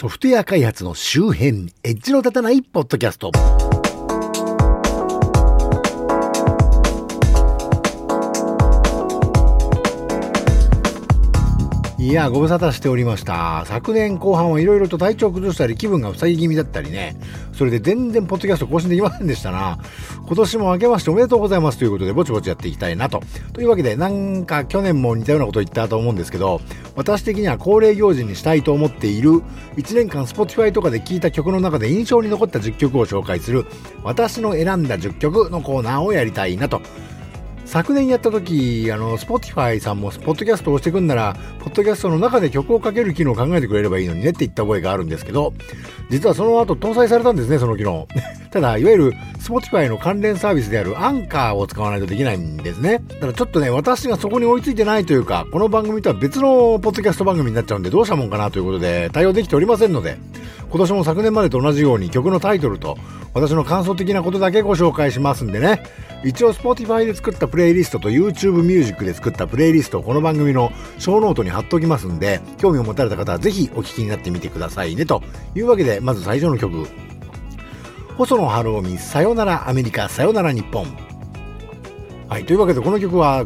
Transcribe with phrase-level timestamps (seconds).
[0.00, 3.79] ソフトウェア開発の周辺、エッジの立たないポッドキャスト。
[12.10, 13.64] いや、ご無沙汰しておりました。
[13.66, 17.16] 昨年後半はいろいろと体調崩したり、気分が塞ぎ気味だったりね。
[17.52, 19.78] それで全然ポッドキャスト更新できませんでしたな。
[20.26, 23.22] 今年も明けましておめでとうございますということで、ぼちぼちやっていきたいなと。
[23.52, 26.60] というわけで、なんか去年も似たようなこと言ったと思うんですけど、
[26.96, 29.42] 私的には恒例行事にしたいと思っている、
[29.76, 33.66] 1年間 Spotify とかで聴いた曲の中で印象に残った10曲を紹介する、
[34.02, 36.80] 私の選んだ10曲のコーナーをやりたいなと。
[37.70, 45.54] 昨年やった時、あの、Spotify さんも、ポッドキャストを押してくんなら、ポッドキャストの中で曲をかける機能を考えてくれればいいのにねって言った覚えがあるんですけど、
[46.08, 48.08] 実はその後搭載されたんですね、その機能。
[48.50, 53.04] ただ、いわゆる Spotify の関連サービスであるアンカーを使わないとできないんですね。
[53.06, 60.18] だからちょっとね、私がそこに追いついてないというか、この番組とは別のポッドキャスト番組になっちゃうんで、どうしたもんかなということで、対応できておりませんので、
[60.70, 62.96] 今年も昨年までと同じように曲のタイトルと
[63.34, 65.82] 私の感想的なことだけご紹介しますんでね。
[66.22, 75.22] 一応 Spotify で作ったプレイリストと YouTube Music で作ったプレイリストをこの番組のショーノートに貼っておきますんで興味を持たれた方はぜひお聞きになってみてくださいねと
[75.54, 76.86] いうわけでまず最初の曲。
[78.16, 80.86] 細野晴臣さよならアメリカさよなら日本。
[82.28, 83.44] はいというわけでこの曲は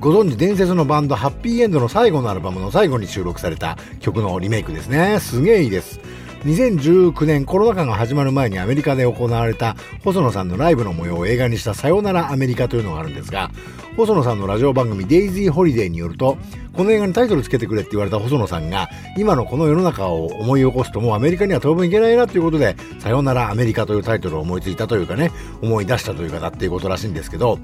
[0.00, 5.18] ご存知伝説のバンドはっぴいえんどの最後のアルバムの最後に収録された曲のリメイクですね。
[5.18, 6.00] すげえいいです。
[6.44, 13.50] 2019年コロナ禍が始まる前にアメリカで行われた細野さんのライブの模様を映画にしたさよならアメリカというのがあるんですが、
[13.96, 16.36] 細野さんのラジオ番組 Daisy Holiday によると、
[16.74, 25.30] この映画にタイトルつけてくれって言われた細野さんが、今のこの世の中を思い起こすともうアメリカには当分行けないなということで、さよならアメリカというタイトルを思いついたというかね、
[25.62, 27.58] 思い出したというかだっていうことらしいんですけど、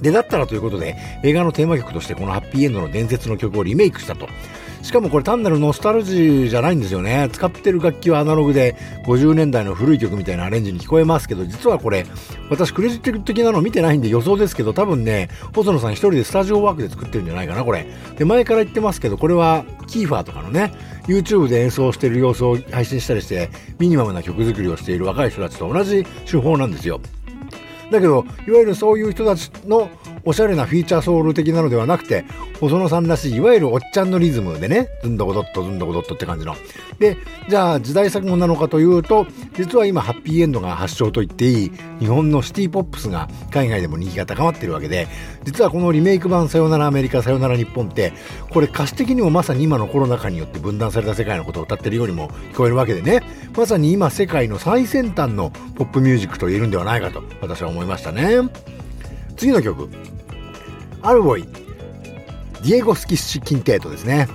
[0.00, 4.28] で、だったらということで、映画のテーマ曲としてこのはっぴいえんどの伝説の曲をリメイクしたと。
[4.82, 7.28] しかもこれ単なるノスタルジーじゃないんですよね。
[7.32, 12.06] 使ってる楽器はアナログで50年代の古い曲みたいなアレンジに聞こえますけど、実はこれ、
[12.48, 17.86] 私クレジット的なの見てないんで予想ですけど、多分ね、細野さん一人でスタジオワークで作ってるんじゃないかな、これ。
[18.16, 20.72] で、前から言ってますけど、これはキーファーとかのね、
[21.06, 27.00] YouTube で演奏してる様子を配信したりして、ミニマムな曲作りをしている若い人たちと同じ手法なんですよ。
[27.90, 29.88] だけど、いわゆるそういう人たちの
[30.24, 32.24] おしゃれなフィーチャーソウル的なのではなくて、
[32.60, 36.54] 細野さんらしい、いわゆるおっちゃんのリズムでね、ずんどこどっとずんどこどっとって感じの。
[36.98, 37.16] で、
[37.48, 45.08] じゃあ時代錯誤なのかというと、実は今ハッピーエンドが発祥と言っていい、日本のシティポップスが海外でも人気が高まってるわけで、
[45.44, 48.12] 実はこのリメイク版さよならアメリカさよなら日本って、
[48.50, 53.22] これ歌詞的にもまさに今のコロナ禍によって分断された世界のことを歌ってるようにも聞こえるわけでね、
[53.60, 58.38] まさに今世界の最先端のポップミュージックと言えるんではないかと私は思いましたね。
[59.36, 59.90] 次の曲。
[61.02, 64.28] アルボイ、ディエゴ・スキッシュ・キンテートですね。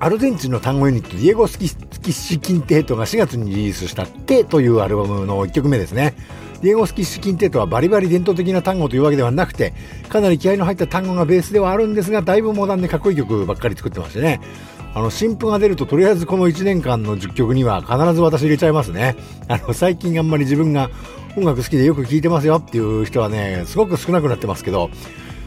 [0.00, 6.16] アルゼンチンのタンゴユニット、ディエゴ・スキッシュ・キンテートが4月にリリースしたテというアルバムの1曲目ですね。
[6.62, 9.72] ディエゴ・スキッシュ・キンテートはバリバリ伝統的なタンゴというわけではなくて、
[10.08, 14.40] かなり気合の入ったタンゴがベースではあるんですが、だいぶモダンでかっこいい曲ばっかり作ってましてね。
[14.94, 19.16] あの、新譜が出ると、とりあえずこの1年間の10曲には必ず私入れちゃいますね。
[19.48, 20.90] あの、最近あんまり自分が
[21.36, 24.90] 音楽好きでよく聴いてますよっていう人はね、すごく少なくなってますけど、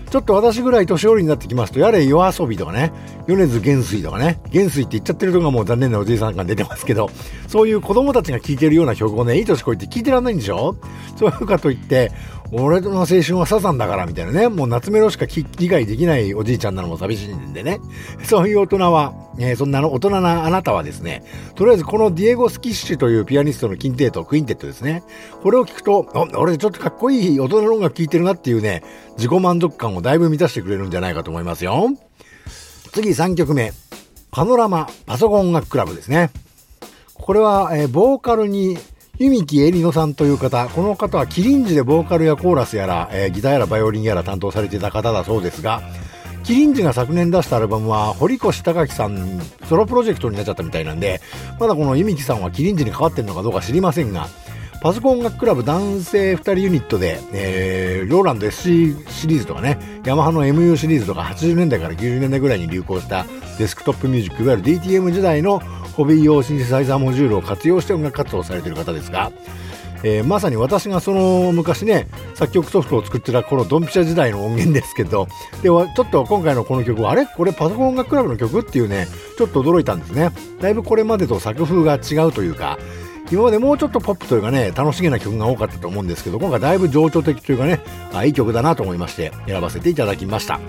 [0.10, 2.94] ちょっと私ぐらい年寄りになってきますと、やれ夜遊びとかね、
[3.28, 7.10] 米津元帥とかね、元帥って言っちゃってるとこがもう残念なおじいさん感出てますけど、
[7.48, 10.76] そういう子供たちが聴いてるような曲をね、いい年こいて聴いてらんないんでしょ？
[11.18, 12.12] そういうかといって、
[12.56, 17.80] 俺の青春はサザンだからみたいなね、もう夏メロしか理解できないおじいちゃんなのも寂しいんでね。
[18.24, 21.24] そういう大人は、えー、そんなの大人なあなたはですね、
[21.56, 25.04] とりあえずこのディエゴ・スキッシュというピアニストのキンテート、クインテットですね。
[25.42, 26.06] これを聞くと、
[26.38, 28.84] 俺ちょっとかっこいい大人の音楽聴いてるなっていうね、
[29.18, 31.90] 自己満足感をだいぶ満たしてくれるんじゃないかと思いますよ。
[32.92, 33.74] 次3曲目。
[34.30, 36.30] パノラマパソコン音楽クラブですね。
[37.16, 38.78] これは、えー、ボーカルに
[39.20, 45.84] 弓木英梨乃さんという方、この方はキリンジでボーカルやコーラスやら、えー、ギターやらバイオリンやら担当されていた方だそうですが、
[46.44, 51.22] キリンジが昨年出したアルバムは、堀越隆樹さん、ソロプロジェクトになっちゃったみたいなんで、
[51.60, 54.28] まだこの弓木さんはキリンジに変わってるのかどうか知りませんが、
[54.82, 63.28] パソコン楽クラブ男性2人ユニットで、えー、ローランド SC シリーズとかね、ヤマハの MU シリーズとか80年代から90年代ぐらいに流行した
[63.60, 65.62] デスクトップミュージック、いわゆる DTM 時代の
[65.96, 69.32] ホビー用シンセサイザーモジュールを活用して音楽活動されている方ですが、
[70.04, 75.28] えー、まさに私がその昔ね作曲ソフトを作ってた頃ドンピシャ時代の音源ですけど
[75.62, 77.26] でちょっと今回のこの曲あれ？
[77.26, 78.62] これパソコン音楽クラブの曲？
[78.62, 79.08] っていうね
[79.38, 80.32] ちょっと驚いたんですね。
[80.60, 82.80] だいぶこれまでと作風が違うというか
[83.32, 87.80] 今までもうちょっとポップというかね楽しげな曲が多かったと思うんですけど今回だいぶ情緒的というかね
[88.14, 90.60] あいい曲だなと思いまして選ばせていただきました。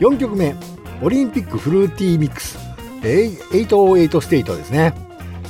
[0.00, 0.56] 4曲目
[1.02, 2.65] オリンピックフルーティーミックス。
[3.06, 4.94] 808 State ですね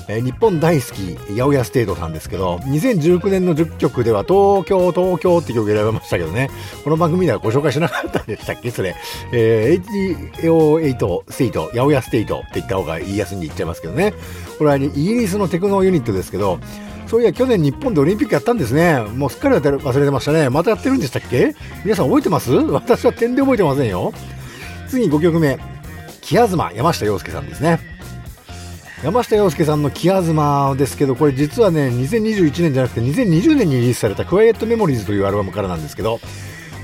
[0.08, 6.48] えー、日本大好き、八百屋ステートさんですけど、2019年の10曲では東京、東京って曲選べましたけどね、
[6.84, 8.70] この番組ではご紹介しなかったんでしたっけ？
[8.70, 8.94] それ。
[9.32, 14.14] えー、HO8 ステート、八百屋ステートって言った方が言いやすいんで言っちゃいますけどね。
[14.58, 16.60] これは、ね、イギリスのテクノユニットですけど、
[17.08, 19.00] そういや、去年日本でオリンピックやったんですね。
[19.00, 20.48] もうすっかり忘れてましたね。
[20.50, 21.56] またやってるんでしたっけ？
[21.82, 22.52] 皆さん覚えてます？
[22.52, 24.12] 私は点で覚えてませんよ。
[24.88, 25.58] 次5曲目。
[26.26, 27.78] 木東山下洋介さんですね。
[29.05, 36.19] 山下洋介さんの木東ですけど、これ実はね、2021年じゃなくて2020年にリリースされたクワイエットメモリーズというアルバムからなんですけど、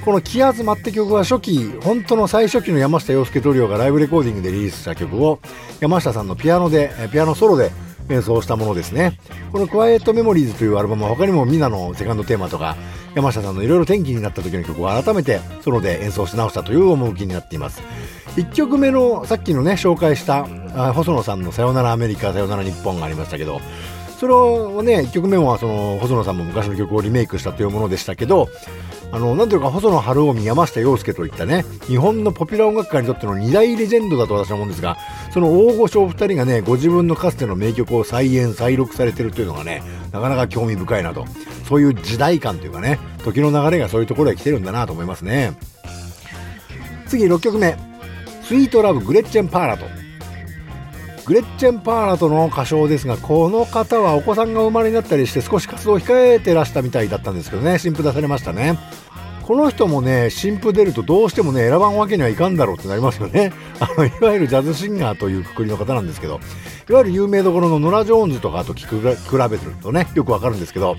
[0.05, 5.41] この木東って曲は初期、本当の最初期の山下洋介トリオがライブレコーディングでリリースした曲を
[5.81, 7.73] 山下さんのピアノで、ピアノソロで
[8.09, 9.19] 演奏したものですね。
[9.53, 12.77] このクワイエットメモリーズというアルバムは他にもミナのセカンドテーマとか
[13.15, 17.83] 山下さんのいろいろ転機になった時の曲を改めてソロで演奏し直したという趣になっています。
[18.37, 20.45] 1曲目のさっきのね紹介した
[20.93, 23.61] 細野さんの「さよならアメリカさよなら日本」がありましたけど
[24.19, 28.49] それをね1曲目はその細野さんも昔の曲をリメイクしたというものでしたけど
[29.13, 34.97] あの、なんというか、細野晴臣、山下洋介といったね、日本のポピュラー音楽界にとっての二大レジェンドだと私は思うんですが、
[35.35, 39.83] その大御所お二人がね、ご自分のかつての名曲を再演、再録されてるというのがね、
[40.13, 41.27] なかなか興味深いなと。
[41.69, 45.53] そういう時代感というかね、時の流れがそういうところへ来てるんだなと思いますね。
[47.07, 47.77] 次、6曲目。
[48.43, 50.02] スイートラブグレッチェンパーラト。
[51.25, 58.79] グレッチェンパーラトの歌唱ですが、この方はお子さんが生まれになったりして少し活動を控えてらしたみたいだったんですけどね、新譜出されましたね。
[59.43, 63.53] この人もね、新譜出るとどうしてもね、選ばんわけにはいかんだろうってなりますよね。
[63.79, 66.41] あの、いわゆるジャズシンガーというくくりの方なんですけど、
[66.89, 70.97] いわゆる有名どころのノラ・ジョーンズとかと聞く比べてるとね、よくわかるんですけど、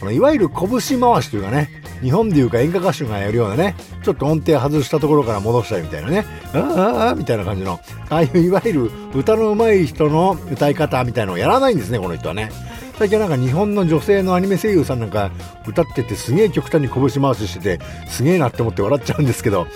[0.00, 1.70] あのいわゆる拳回しというかね、
[2.04, 7.80] 日本でいうか演歌歌手がやるようなね、ちょっと音程外したところから戻したりみたいなね、あーあーみたいな感じの、
[8.10, 12.50] ああいういわゆる歌の上手い人の歌い方みたいのをやらないんですね、この人はね。
[12.98, 15.32] 最近なんか日本の女性のアニメ声優さんなんか
[15.66, 19.66] 歌っててすげえ極端に拳回ししてて、すげえなって思って笑っちゃうんですけど、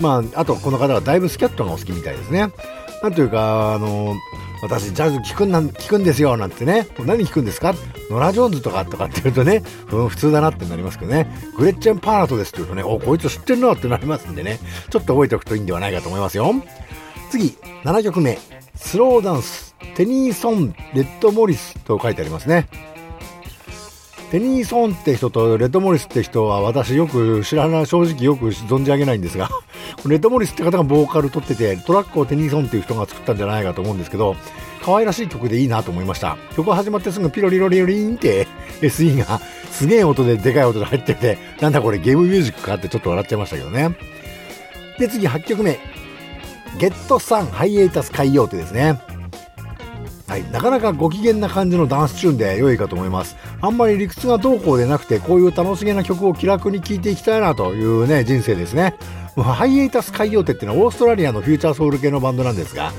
[0.00, 2.50] まあ、あとこの方はだいぶスキャットがお好きみたいですね。
[3.02, 4.16] なんというか、あの
[4.60, 6.88] 私ジャズ聞くんな聞くんですよなんてね。
[7.00, 7.74] 何聞くんですか？
[8.10, 9.62] ノラ・ジョーンズとかとかって言うとね、
[9.92, 11.30] うん、普通だなってなりますけどね。
[11.56, 14.58] グレッチェン・パーラトですって言うとねおこいつ知ってんなってなりますんでね。
[14.90, 16.52] ちょっと覚えておくといいんではないかと思いますよ。
[17.30, 18.38] 次7曲目。
[18.74, 19.74] スローダンス。
[19.94, 22.68] テニーソン・レッド・モリスと書いてありますね。
[24.30, 29.48] テニーソンって人とレッドモリスって人は私よく知らない、正直よく存じ上げないんですが、
[30.06, 34.36] レッドモリスって方がボーカル取ってて、トラックをテニーソンっていう人が作ったんじゃないかと思うんですけど、
[34.84, 36.36] 可愛らしい曲でいいなと思いました。
[36.54, 38.46] 曲始まってすぐピロリロリロリンって
[38.82, 39.40] SE が
[39.70, 43.96] すげえ音ででかい音で入ってて、なんだこれゲームミュージックかってちょっと笑っちゃいましたけどね。
[44.98, 45.78] で、次8曲目。
[46.78, 49.00] ゲットサンハイエータス海洋ってですね。
[50.28, 53.34] はい、なかなかご機嫌な感じのダンスチューンで良いかと思います。
[53.60, 58.94] あんまり理屈がどうこうでなくて、こういう楽しげな曲を気楽に聴いていきたいなというね、人生ですね。
[59.36, 62.92] ハイエイタス海洋手っていうのはオーストラリアのフューチャーソウル系のバンドなんですが、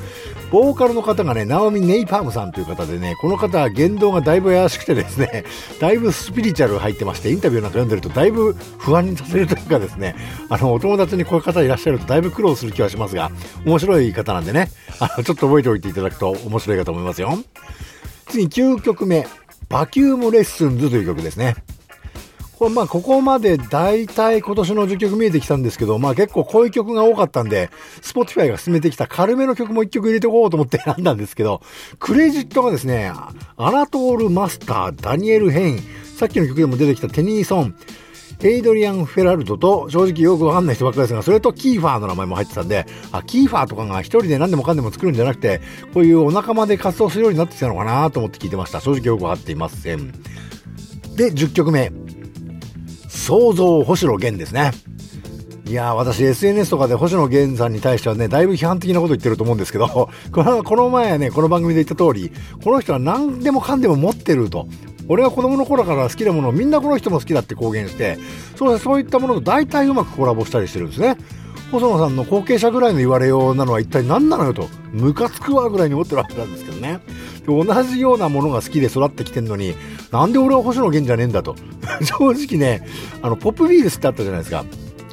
[0.52, 5.44] ボーカルの方がね、ナオミ・ネイパームさんという方でね、この方は言動がだいぶ怪しくてですね、
[5.80, 10.16] だいぶスピリチュアル入ってまして、インタビューなんか読んでるとだいぶ不安にさせるというかですね、
[10.50, 13.32] あの、お友達にこういう方いらっしゃるとだいぶ苦労する気はしますが、
[13.66, 17.38] 面白い方なんでね、あの、ちょっと覚えておいていただくと面白いかと思いますよ。
[18.28, 19.28] 次、9曲目、
[19.70, 21.56] バキュームレッスンズという曲ですね。
[22.58, 27.70] これまあここまで大体今年の10曲見えてきたんですけど、まあ結構こういう曲が多かったんで、
[28.02, 31.62] Spotify が進めてきた軽めの曲も1曲入れておこうと思って選んだんですけど、
[32.00, 33.14] クレジットがですね、
[33.56, 35.80] アナトール・マスター、ダニエル・ヘイン、
[36.18, 37.76] さっきの曲でも出てきたテニーソン、
[38.42, 45.60] エイドリアン・フェラルドと、正直よくわかんない人ばっかりですが、それとキーファーの名前も入ってたんで、あ、キーファーとかが一人で何でもかんでも作るんじゃなくて、
[45.94, 48.80] こういうお仲間で活動するようになってきたのかなと思って聞いてました。
[48.80, 50.12] 正直よくわかっていません。
[51.16, 51.92] で、10曲目。
[53.10, 54.72] 創造星野源ですね。
[55.70, 59.88] いやー私 SNS とかで星野源さんに対してはね、だいぶ批判的なこと言ってると思うんですけど、
[60.32, 62.32] このこの前ね、この番組で言った通り、
[62.64, 64.68] この人は何でもかんでも持ってると。
[65.10, 68.18] 俺は子供の頃から好きなものをみんなこの人も好きだって公言して、
[68.56, 71.18] そうそういったものと大体うまくコラボしたりしてるんですね。
[71.72, 77.00] 細野さんの後継者ぐらいの言われようなのは一体何なのよと、ムカつくわぐらいに思ってるわけなんですけどね。
[77.48, 79.76] 同じようなものが好きで育ってきてるのに、
[80.12, 81.56] なんで俺は星野源じゃねえんだと。
[82.02, 82.88] 正直ね、
[83.22, 84.66] あの、ポップビールスってあったじゃないですか。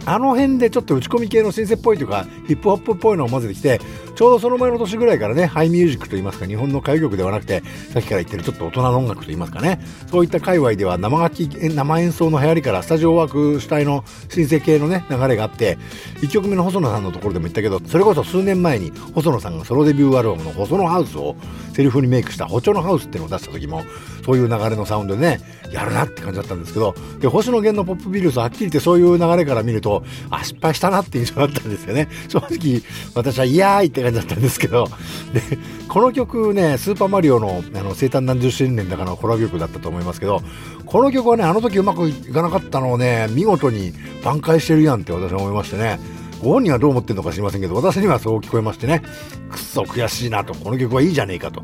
[0.06, 3.80] あの辺でちょっと打ち込み系のシンセっぽいというか、ヒップホップっぽいのを混ぜてきて、
[4.16, 9.78] ちょうどその前の年ぐらいからね、ハイミュージックといいますか、日本の歌謡曲ではなくて、さっきから言ってるちょっと大人の音楽といいますかね、
[10.10, 15.76] そういった界隈では生楽器、生演奏の流行りからスタジオワーク主体の新生系のね、流れがあって、
[16.22, 21.36] 1曲目の細野さんのところでも言ったけど、それこそ数年前に細野さんがソロデビューアルバムの細野ハウスを
[21.74, 23.82] セリフにメイクした補聴のハウスっていうのを出した時も、
[24.24, 32.08] そういう流れのサウンドでね、やるなって感じだったんですけど、で、星野源のポップビルスはっきり言ってそういう流れから見ると、あ、失敗したなって印象だったんですよね。
[32.28, 32.82] 正直、
[33.14, 34.88] 私は嫌いって感じだったんですけど、
[35.32, 35.58] で、
[35.88, 40.42] この曲ね、スーパーマリオのあの生誕何十周年だからのコラボ曲だったと思いますけど、
[40.84, 45.98] この曲はね、あの時うまくいかなかったのをね、見事に挽回してるやんって私は思いましてね、
[46.42, 49.02] ご本人はどう思ってるのか知りませんけど、私にはそう聞こえましてね、
[49.50, 51.62] くっそ悔しいなと、この曲はいいじゃねえかと。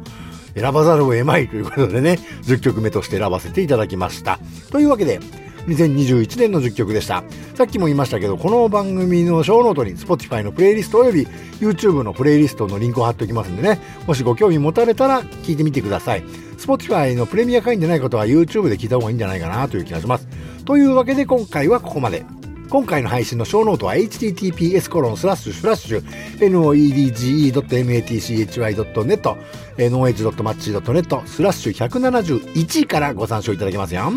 [0.55, 4.39] 選ばざるを得まいということでね、10曲目として選ばせていただきました。
[4.71, 5.19] というわけで、
[5.66, 7.25] 2021年の10曲でした。
[7.54, 11.26] さっきも言いましたけど、この番組のショーノートに Spotify のプレイリストおよび
[11.61, 16.25] YouTube のプレイリストのリンクを貼っておきますんでね、もしご興味持たれたら聞いてみてください。
[16.59, 20.26] Spotify のプレミア会員でない方は YouTube で聞いた方がいいんじゃないかなという気がします。
[20.64, 22.25] というわけで今回はここまで。
[22.73, 26.02] 今回の配信のショーノートは https コロンスラッシュスラッシュ
[26.38, 29.37] noedge.matchy.net
[29.76, 34.11] noh.match.net スラッシュ171からご参照いただけますよ。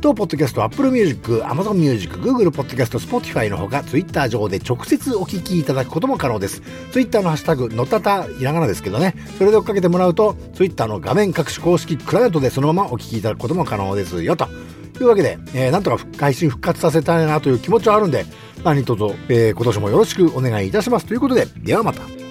[0.00, 6.62] と、ポッドキャスト、Apple Music、Amazon Music、Google Podcast、Spotify のほか、Twitter 上で直接お聞きいただくことも可能です。
[6.92, 14.48] Twitter のハッシュタグ、のたた、ひらがなですけどね、それで追っかけてもらうと、Twitter の画面各種公式クライアントでそのままお聞きいただくことも可能ですよ、と。
[14.94, 18.24] というわけで、えー、なんとか配信復活させたいなという気持ちはあるんで、
[18.64, 21.06] 何卒、えー、今年もよろしくお願いいたします。
[21.06, 22.25] ということで、ではまた。